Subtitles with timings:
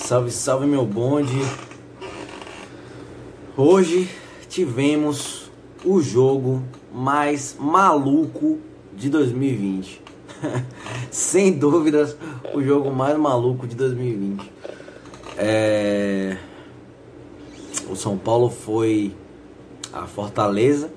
[0.00, 1.40] Salve, salve meu bonde.
[3.56, 4.10] Hoje
[4.48, 5.48] tivemos
[5.84, 8.58] o jogo mais maluco
[8.92, 10.02] de 2020.
[11.12, 12.16] Sem dúvidas,
[12.52, 14.50] o jogo mais maluco de 2020.
[15.36, 16.36] É...
[17.88, 19.14] O São Paulo foi
[19.92, 20.90] a Fortaleza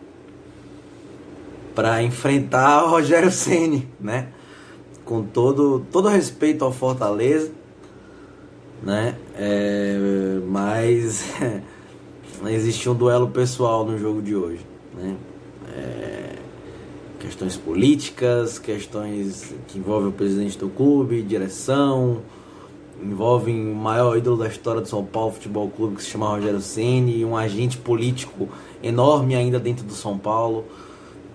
[1.76, 4.30] para enfrentar o Rogério Ceni, né?
[5.06, 7.52] Com todo todo respeito ao Fortaleza,
[8.84, 9.16] né?
[9.36, 11.26] É, mas
[12.46, 15.16] existiu um duelo pessoal no jogo de hoje, né?
[15.76, 16.36] É,
[17.20, 22.22] questões políticas, questões que envolvem o presidente do clube, direção,
[23.02, 26.62] envolvem o maior ídolo da história do São Paulo Futebol Clube que se chama Rogério
[26.62, 28.50] Ceni e um agente político
[28.84, 30.66] enorme ainda dentro do São Paulo.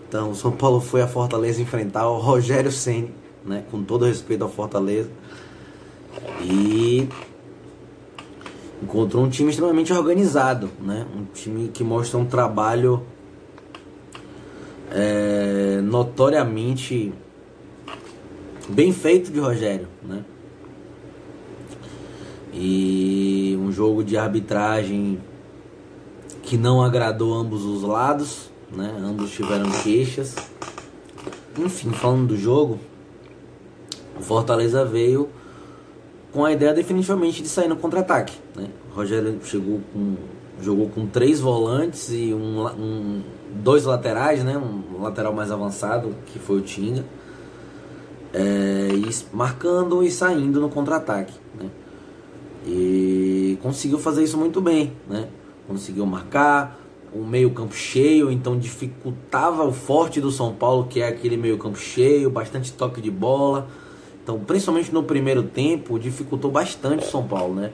[0.08, 3.10] Então, o São Paulo foi a Fortaleza enfrentar o Rogério Ceni,
[3.44, 5.10] né, com todo respeito ao Fortaleza.
[6.42, 7.08] E
[8.82, 11.06] encontrou um time extremamente organizado, né?
[11.16, 13.02] Um time que mostra um trabalho
[14.90, 17.12] é, notoriamente
[18.68, 20.24] bem feito de Rogério, né?
[22.52, 25.18] E um jogo de arbitragem
[26.42, 28.94] que não agradou ambos os lados, né?
[28.98, 30.34] Ambos tiveram queixas.
[31.58, 32.78] Enfim, falando do jogo,
[34.18, 35.28] o Fortaleza veio
[36.32, 38.34] com a ideia definitivamente de sair no contra-ataque.
[38.54, 38.68] Né?
[38.90, 40.16] O Rogério chegou com,
[40.60, 43.22] jogou com três volantes e um, um,
[43.62, 44.56] dois laterais, né?
[44.56, 47.04] um lateral mais avançado, que foi o Tinga,
[48.32, 51.32] é, e marcando e saindo no contra-ataque.
[51.58, 51.70] Né?
[52.66, 54.92] E conseguiu fazer isso muito bem.
[55.08, 55.28] Né?
[55.66, 56.78] Conseguiu marcar,
[57.10, 61.56] o meio campo cheio, então dificultava o forte do São Paulo, que é aquele meio
[61.56, 63.66] campo cheio, bastante toque de bola
[64.28, 67.72] então, principalmente no primeiro tempo, dificultou bastante o São Paulo, né?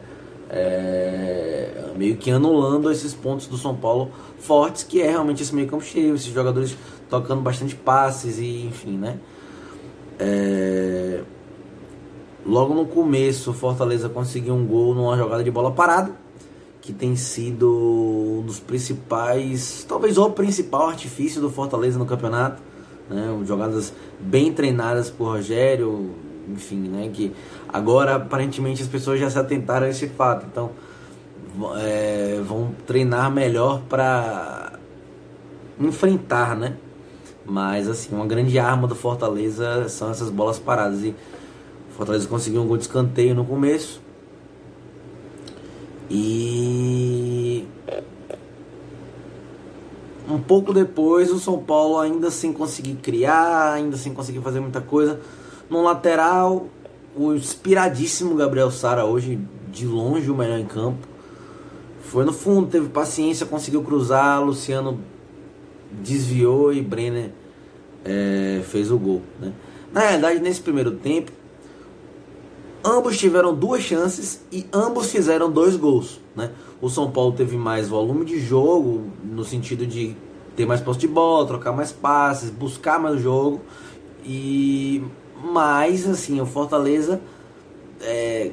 [0.49, 5.67] É, meio que anulando esses pontos do São Paulo fortes, que é realmente esse meio
[5.67, 6.77] campo cheio, esses jogadores
[7.11, 9.19] tocando bastante passes e enfim, né?
[10.17, 11.23] É,
[12.47, 16.13] logo no começo, o Fortaleza conseguiu um gol numa jogada de bola parada,
[16.81, 22.63] que tem sido um dos principais, talvez o principal artifício do Fortaleza no campeonato.
[23.11, 23.39] Né?
[23.45, 26.15] Jogadas bem treinadas por Rogério,
[26.49, 27.11] enfim, né?
[27.13, 27.33] Que
[27.69, 30.71] agora aparentemente as pessoas já se atentaram a esse fato, então
[31.77, 34.79] é, vão treinar melhor para
[35.79, 36.77] enfrentar, né?
[37.45, 41.15] Mas assim, uma grande arma do Fortaleza são essas bolas paradas e
[41.91, 44.03] o Fortaleza conseguiu um gol de escanteio no começo
[46.11, 47.67] e
[50.29, 54.81] um pouco depois o São Paulo ainda sem conseguir criar, ainda sem conseguir fazer muita
[54.81, 55.21] coisa,
[55.69, 56.69] no lateral,
[57.17, 59.39] o inspiradíssimo Gabriel Sara hoje,
[59.71, 61.07] de longe o melhor em campo.
[62.01, 65.01] Foi no fundo, teve paciência, conseguiu cruzar, Luciano
[65.91, 67.31] desviou e Brenner
[68.05, 69.23] é, fez o gol.
[69.41, 69.53] Né?
[69.93, 71.33] Na realidade, nesse primeiro tempo,
[72.85, 76.21] ambos tiveram duas chances e ambos fizeram dois gols.
[76.37, 76.51] Né?
[76.81, 80.17] O São Paulo teve mais volume de jogo, no sentido de
[80.55, 83.61] ter mais posse de bola, trocar mais passes, buscar mais o jogo.
[84.25, 85.03] E
[85.45, 87.21] mas, assim, o Fortaleza,
[88.01, 88.51] é,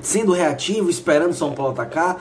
[0.00, 2.20] sendo reativo, esperando o São Paulo atacar,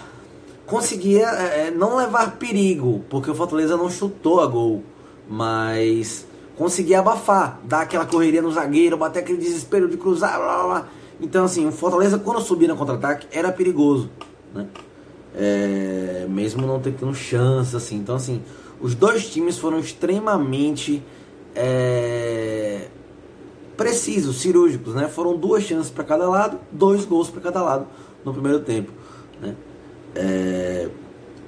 [0.68, 4.84] conseguia é, é, não levar perigo, porque o Fortaleza não chutou a gol,
[5.28, 10.64] mas conseguia abafar, dar aquela correria no zagueiro, bater aquele desespero de cruzar, blá, blá,
[10.64, 10.88] blá.
[11.20, 14.10] Então, assim, o Fortaleza, quando subia no contra-ataque, era perigoso,
[14.54, 14.68] né?
[15.38, 17.98] É, mesmo não tendo chance, assim.
[17.98, 18.42] Então, assim,
[18.80, 21.04] os dois times foram extremamente
[21.56, 22.55] é,
[23.76, 25.08] precisos, cirúrgicos, né?
[25.08, 27.88] Foram duas chances para cada lado, dois gols para cada lado
[28.24, 28.92] no primeiro tempo,
[29.42, 29.56] né?
[30.16, 30.90] É,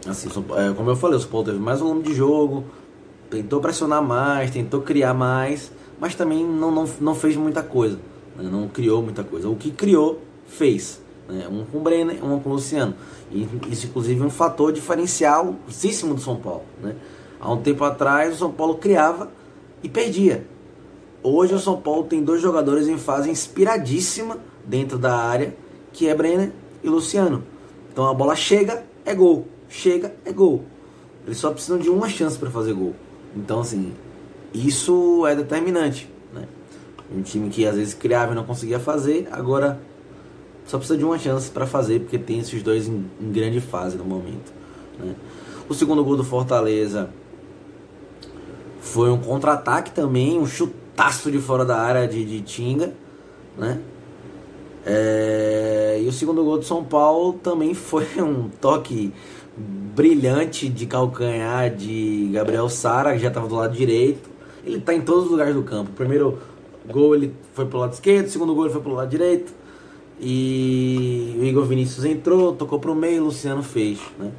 [0.06, 2.66] assim, é, como eu falei, o São Paulo teve mais volume de jogo,
[3.30, 7.98] tentou pressionar mais, tentou criar mais, mas também não, não, não fez muita coisa,
[8.36, 8.48] né?
[8.52, 9.50] não criou muita coisa.
[9.50, 11.02] O que criou, fez.
[11.28, 11.48] Né?
[11.50, 12.94] Um com o Brenner, um com o Luciano.
[13.32, 16.64] E isso, inclusive, é um fator diferencial do São Paulo.
[16.82, 16.96] Né?
[17.40, 19.30] Há um tempo atrás, o São Paulo criava
[19.84, 20.46] e perdia.
[21.30, 25.54] Hoje o São Paulo tem dois jogadores em fase inspiradíssima dentro da área,
[25.92, 27.44] que é Brenner e Luciano.
[27.92, 29.46] Então a bola chega, é gol.
[29.68, 30.64] Chega, é gol.
[31.26, 32.96] Eles só precisam de uma chance para fazer gol.
[33.36, 33.92] Então, assim,
[34.54, 36.10] isso é determinante.
[36.34, 36.48] Né?
[37.14, 39.82] Um time que às vezes criava e não conseguia fazer, agora
[40.66, 43.98] só precisa de uma chance para fazer, porque tem esses dois em, em grande fase
[43.98, 44.54] no momento.
[44.98, 45.14] Né?
[45.68, 47.10] O segundo gol do Fortaleza
[48.80, 50.48] foi um contra-ataque também, um
[50.98, 52.92] chutaço de fora da área de, de Tinga,
[53.56, 53.80] né?
[54.84, 59.14] É, e o segundo gol do São Paulo também foi um toque
[59.56, 64.28] brilhante de calcanhar de Gabriel Sara, que já estava do lado direito.
[64.66, 65.92] Ele está em todos os lugares do campo.
[65.92, 66.40] O primeiro
[66.90, 69.54] gol ele foi pro lado esquerdo, segundo gol ele foi pro lado direito.
[70.20, 74.32] E o Igor Vinícius entrou, tocou pro meio, o Luciano fez, né?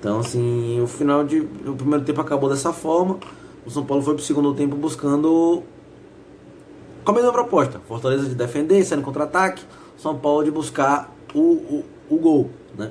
[0.00, 3.18] Então, assim, o final de o primeiro tempo acabou dessa forma.
[3.68, 5.62] O São Paulo foi pro segundo tempo buscando
[7.04, 7.78] com a mesma proposta.
[7.86, 9.62] Fortaleza de defender, saindo contra-ataque.
[9.98, 12.90] São Paulo de buscar o, o, o gol, né?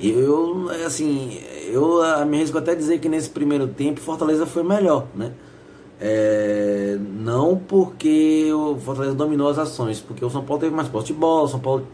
[0.00, 5.32] Eu, assim, eu me arrisco até dizer que nesse primeiro tempo Fortaleza foi melhor, né?
[6.00, 11.08] É, não porque o Fortaleza dominou as ações, porque o São Paulo teve mais posse
[11.08, 11.88] de bola, o São Paulo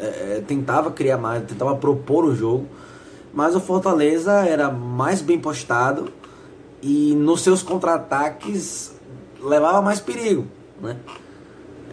[0.00, 2.66] é, tentava criar mais, tentava propor o jogo,
[3.36, 6.08] mas o Fortaleza era mais bem postado
[6.82, 8.98] e nos seus contra-ataques
[9.42, 10.46] levava mais perigo,
[10.80, 10.96] né?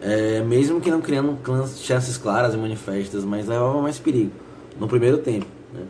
[0.01, 1.37] É, mesmo que não criando
[1.75, 4.31] chances claras e manifestas, mas levava mais perigo
[4.79, 5.45] no primeiro tempo.
[5.73, 5.81] Né?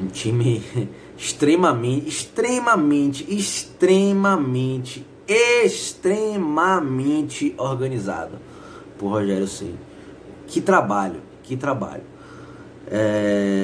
[0.00, 0.62] Um time
[1.18, 8.38] extremamente, extremamente, extremamente, extremamente organizado
[8.96, 9.74] por Rogério Ceni.
[10.46, 12.04] Que trabalho, que trabalho.
[12.90, 13.59] É...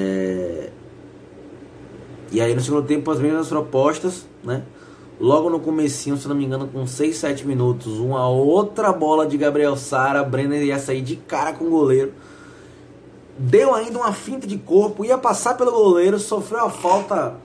[2.31, 4.63] E aí no segundo tempo as mesmas propostas, né?
[5.19, 9.35] Logo no comecinho, se não me engano, com 6, 7 minutos, uma outra bola de
[9.35, 12.13] Gabriel Sara, Brenner ia sair de cara com o goleiro.
[13.37, 17.35] Deu ainda uma finta de corpo, ia passar pelo goleiro, sofreu a falta.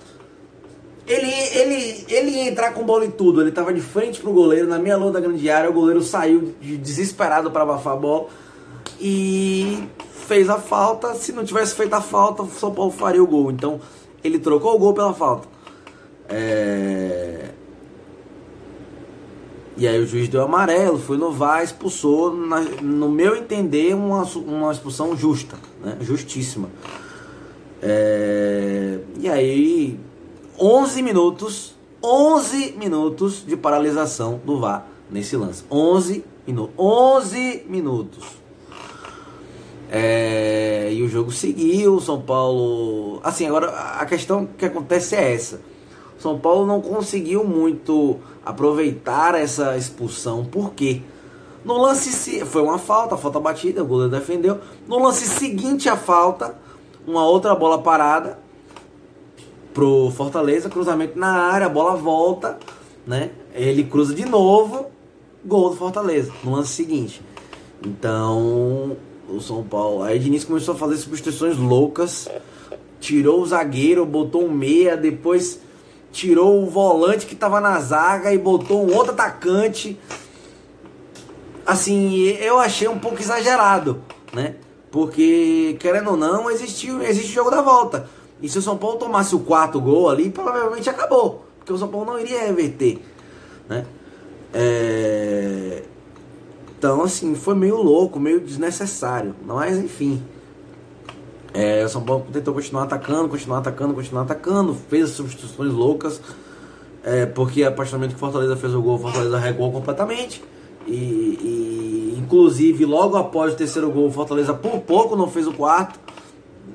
[1.07, 3.41] Ele, ele, ele ia entrar com bola e tudo.
[3.41, 5.71] Ele estava de frente pro goleiro, na meia lua da grande área.
[5.71, 8.27] O goleiro saiu desesperado para abafar a bola
[9.01, 9.89] e
[10.27, 11.15] fez a falta.
[11.15, 13.51] Se não tivesse feito a falta, o São Paulo faria o gol.
[13.51, 13.81] Então
[14.23, 15.49] ele trocou o gol pela falta.
[16.29, 17.51] É...
[19.77, 24.23] E aí o juiz deu amarelo, foi no VAR, expulsou, na, no meu entender, uma,
[24.23, 25.97] uma expulsão justa, né?
[26.01, 26.69] justíssima.
[27.81, 29.99] É, e aí,
[30.61, 35.65] 11 minutos, 11 minutos de paralisação do VAR nesse lance.
[35.71, 36.75] 11 minutos.
[36.79, 38.42] 11 minutos.
[39.95, 43.21] É, e o jogo seguiu, São Paulo.
[43.23, 45.61] Assim, agora a questão que acontece é essa.
[46.19, 50.47] São Paulo não conseguiu muito aproveitar essa expulsão.
[50.47, 51.03] Por quê?
[51.63, 54.61] No lance foi uma falta, falta batida, o goleiro defendeu.
[54.89, 56.57] No lance seguinte à falta,
[57.07, 58.39] uma outra bola parada
[59.75, 62.59] pro Fortaleza, cruzamento na área, a bola volta,
[63.07, 63.31] né?
[63.55, 64.87] Ele cruza de novo,
[65.45, 67.23] gol do Fortaleza no lance seguinte.
[67.85, 68.97] Então,
[69.37, 72.29] o São Paulo, aí Diniz começou a fazer substituições loucas,
[73.01, 75.61] tirou o zagueiro, botou um meia, depois
[76.13, 79.99] tirou o volante que estava na zaga e botou um outro atacante.
[81.67, 84.03] Assim, eu achei um pouco exagerado,
[84.33, 84.57] né?
[84.91, 88.09] Porque, querendo ou não, existe, existe o jogo da volta.
[88.43, 91.45] E se o São Paulo tomasse o quarto gol ali, provavelmente acabou.
[91.59, 92.99] Porque o São Paulo não iria reverter,
[93.69, 93.87] né?
[94.53, 95.83] É...
[96.83, 99.37] Então, assim, foi meio louco, meio desnecessário.
[99.47, 100.21] Mas, enfim,
[101.55, 106.21] é, o São Paulo tentou continuar atacando, continuar atacando, continuar atacando, fez substituições loucas,
[107.05, 110.43] é, porque a partir do momento que Fortaleza fez o gol, Fortaleza recuou completamente.
[110.85, 116.01] E, e, inclusive, logo após o terceiro gol, Fortaleza por pouco não fez o quarto,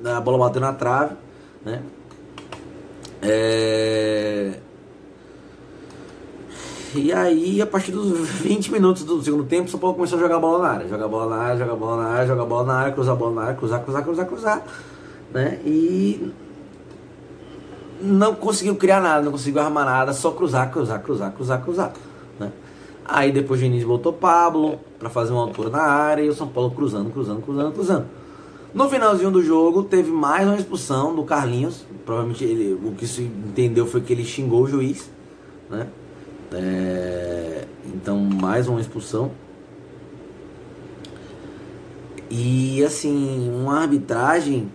[0.06, 1.16] a bola bateu na trave,
[1.66, 1.84] né?
[3.22, 4.58] É...
[6.98, 10.22] E aí, a partir dos 20 minutos do segundo tempo, o São Paulo começou a
[10.22, 10.88] jogar bola na área.
[10.88, 13.42] Jogar bola na área, jogar bola na área, jogar bola na área, cruzar bola na
[13.44, 14.64] área, cruzar, cruzar, cruzar, cruzar.
[15.32, 15.60] Né?
[15.64, 16.32] E
[18.02, 21.94] não conseguiu criar nada, não conseguiu armar nada, só cruzar, cruzar, cruzar, cruzar, cruzar.
[22.40, 22.52] Né?
[23.06, 26.48] Aí depois o Diniz botou Pablo para fazer uma altura na área e o São
[26.48, 28.06] Paulo cruzando, cruzando, cruzando, cruzando.
[28.74, 31.86] No finalzinho do jogo, teve mais uma expulsão do Carlinhos.
[32.06, 35.10] Provavelmente ele, o que se entendeu foi que ele xingou o juiz,
[35.70, 35.88] né?
[36.54, 39.32] É, então, mais uma expulsão.
[42.30, 44.72] E assim, uma arbitragem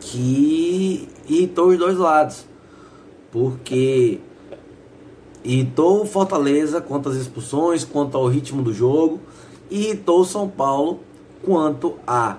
[0.00, 2.44] que irritou os dois lados.
[3.30, 4.20] Porque
[5.44, 9.20] irritou o Fortaleza quanto às expulsões, quanto ao ritmo do jogo,
[9.70, 11.00] e irritou o São Paulo
[11.42, 12.38] quanto a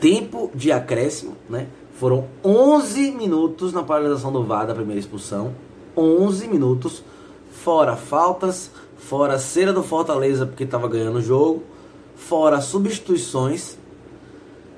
[0.00, 1.68] tempo de acréscimo, né?
[1.94, 5.54] Foram 11 minutos na paralisação do VAR da primeira expulsão
[5.96, 7.02] 11 minutos,
[7.50, 11.62] fora faltas, fora cera do Fortaleza porque estava ganhando o jogo,
[12.16, 13.76] fora substituições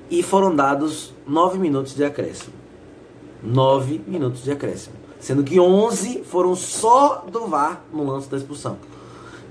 [0.09, 2.53] e foram dados 9 minutos de acréscimo.
[3.43, 4.95] 9 minutos de acréscimo.
[5.19, 8.77] Sendo que 11 foram só do VAR no lance da expulsão.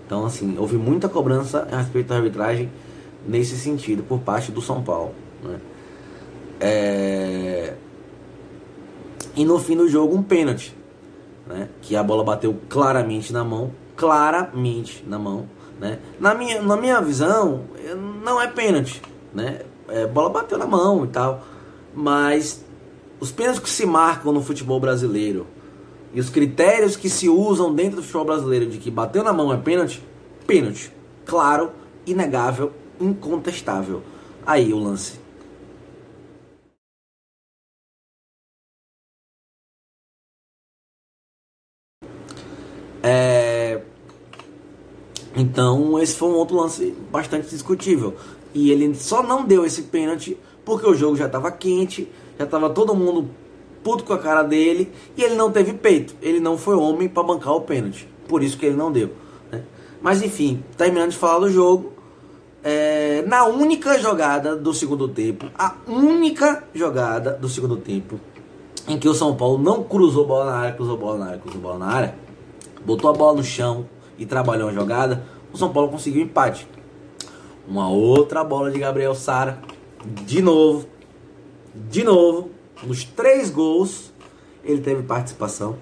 [0.07, 2.71] Então, assim, houve muita cobrança a respeito da arbitragem
[3.27, 5.13] nesse sentido por parte do São Paulo.
[5.43, 5.61] Né?
[6.61, 7.75] É...
[9.35, 10.76] E no fim do jogo, um pênalti.
[11.47, 11.69] Né?
[11.81, 13.71] Que a bola bateu claramente na mão.
[13.97, 15.49] Claramente na mão.
[15.81, 15.99] Né?
[16.19, 17.65] Na, minha, na minha visão,
[18.25, 19.01] não é pênalti.
[19.33, 19.61] Né?
[19.89, 21.45] É, bola bateu na mão e tal.
[21.95, 22.65] Mas
[23.21, 25.47] os pênaltis que se marcam no futebol brasileiro
[26.13, 29.53] e os critérios que se usam dentro do futebol brasileiro de que bateu na mão
[29.53, 30.03] é pênalti,
[30.47, 30.93] pênalti.
[31.25, 31.71] Claro,
[32.07, 34.03] inegável, incontestável.
[34.47, 35.26] Aí o lance.
[45.37, 48.15] Então, esse foi um outro lance bastante discutível.
[48.55, 52.71] E ele só não deu esse pênalti porque o jogo já estava quente, já estava
[52.71, 53.29] todo mundo
[53.85, 56.17] puto com a cara dele e ele não teve peito.
[56.23, 58.09] Ele não foi homem para bancar o pênalti.
[58.27, 59.11] Por isso que ele não deu.
[59.53, 59.63] Né?
[60.01, 61.93] Mas enfim, terminando de falar do jogo,
[62.65, 68.19] é, na única jogada do segundo tempo, a única jogada do segundo tempo
[68.89, 71.61] em que o São Paulo não cruzou bola na área, cruzou bola na área, cruzou
[71.61, 72.15] bola na área,
[72.85, 73.87] botou a bola no chão
[74.19, 76.67] e trabalhou a jogada, o São Paulo conseguiu empate.
[77.67, 79.61] Uma outra bola de Gabriel Sara,
[80.25, 80.87] de novo,
[81.75, 82.51] de novo,
[82.83, 84.13] nos três gols,
[84.65, 85.77] ele teve participação.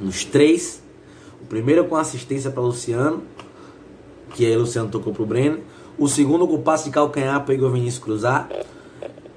[0.00, 0.82] Nos três.
[1.40, 3.22] O primeiro com assistência para Luciano,
[4.34, 5.60] que aí Luciano tocou para o Breno.
[5.98, 8.48] O segundo com passe de calcanhar para Igor Vinícius cruzar.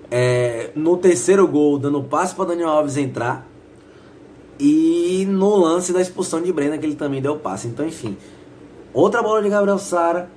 [0.10, 3.48] É, no terceiro gol, dando passe para Daniel Alves entrar.
[4.60, 7.68] E no lance da expulsão de Breno, que ele também deu passe.
[7.68, 8.18] Então, enfim.
[8.94, 10.30] Outra bola de Gabriel Sara.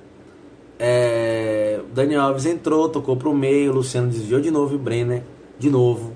[0.77, 3.73] É, Daniel Alves entrou, tocou para o meio.
[3.73, 5.23] Luciano desviou de novo e Brenner
[5.59, 6.13] de novo,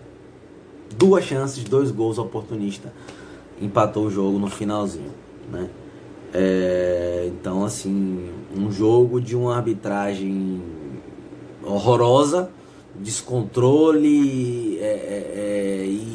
[0.97, 2.93] duas chances, dois gols oportunista,
[3.61, 5.11] empatou o jogo no finalzinho,
[5.51, 5.69] né?
[6.33, 10.63] É, então, assim, um jogo de uma arbitragem
[11.61, 12.49] horrorosa,
[12.95, 16.13] descontrole, é, é, é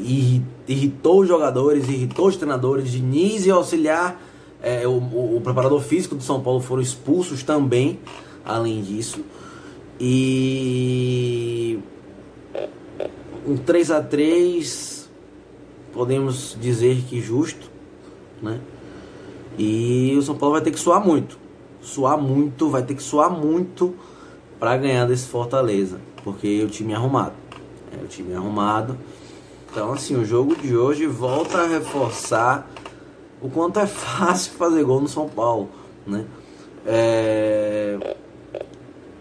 [0.69, 4.21] irritou os jogadores, irritou os treinadores, Diniz e auxiliar,
[4.63, 7.99] é, o, o, preparador físico do São Paulo foram expulsos também,
[8.45, 9.25] além disso.
[10.01, 11.79] E
[13.47, 15.09] um 3 a 3
[15.93, 17.71] podemos dizer que justo,
[18.43, 18.61] né?
[19.57, 21.39] E o São Paulo vai ter que suar muito.
[21.81, 23.95] Suar muito, vai ter que suar muito
[24.61, 27.35] para ganhar desse Fortaleza, porque o time é arrumado.
[27.93, 28.99] É o time é arrumado.
[29.71, 32.69] Então, assim, o jogo de hoje volta a reforçar
[33.41, 35.69] o quanto é fácil fazer gol no São Paulo,
[36.07, 36.25] né?
[36.87, 38.17] É...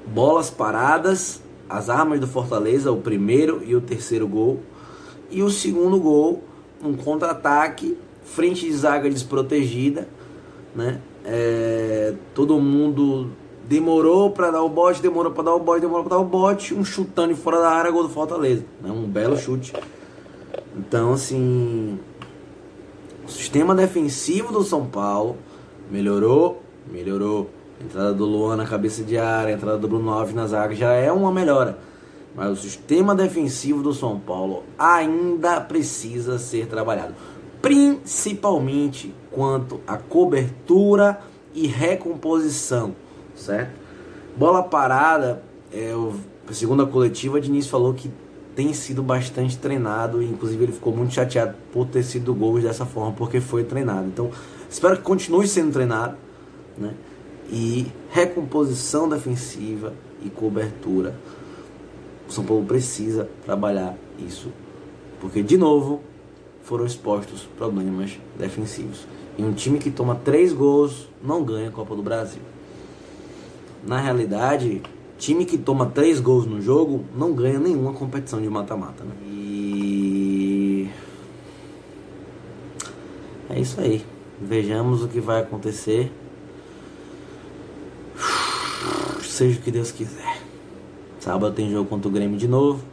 [0.06, 4.62] Bolas paradas, as armas do Fortaleza, o primeiro e o terceiro gol.
[5.30, 6.42] E o segundo gol,
[6.82, 10.08] um contra-ataque, frente de zaga desprotegida,
[10.74, 11.02] né?
[11.26, 13.32] É, todo mundo
[13.68, 16.74] demorou para dar o bote, demorou para dar o bote, demorou para dar o bote,
[16.74, 18.90] um chutando de fora da área, gol do Fortaleza, né?
[18.90, 19.74] Um belo chute.
[20.76, 22.00] Então, assim,
[23.26, 25.36] o sistema defensivo do São Paulo
[25.92, 27.50] melhorou, melhorou
[27.84, 31.12] entrada do Luan na cabeça de área, entrada do Bruno Alves na zaga já é
[31.12, 31.78] uma melhora.
[32.34, 37.16] Mas o sistema defensivo do São Paulo ainda precisa ser trabalhado.
[37.62, 41.20] Principalmente quanto à cobertura
[41.54, 42.96] e recomposição,
[43.38, 43.72] certo?
[44.36, 45.42] Bola parada,
[45.72, 46.14] é, o,
[46.52, 48.12] segundo a coletiva, Diniz falou que
[48.56, 53.14] tem sido bastante treinado, inclusive ele ficou muito chateado por ter sido gols dessa forma,
[53.14, 54.08] porque foi treinado.
[54.08, 54.32] Então,
[54.70, 56.18] espero que continue sendo treinado,
[56.78, 56.94] né?
[57.50, 61.16] e recomposição defensiva e cobertura.
[62.28, 64.52] O São Paulo precisa trabalhar isso,
[65.22, 66.02] porque de novo
[66.64, 69.08] foram expostos problemas defensivos.
[69.38, 72.42] E um time que toma três gols não ganha a Copa do Brasil.
[73.88, 74.84] Na realidade,
[75.18, 79.04] time que toma três gols no jogo não ganha nenhuma competição de mata-mata.
[79.04, 79.12] Né?
[79.26, 80.90] E
[83.50, 84.06] é isso aí.
[84.40, 86.12] Vejamos o que vai acontecer
[89.38, 90.42] seja o que Deus quiser.
[91.20, 92.84] Sábado tem jogo contra o Grêmio de novo.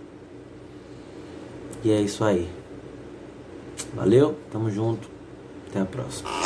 [1.82, 2.48] E é isso aí.
[3.94, 5.08] Valeu, tamo junto.
[5.70, 6.43] Até a próxima.